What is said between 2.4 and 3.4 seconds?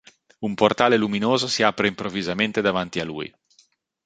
davanti a lui.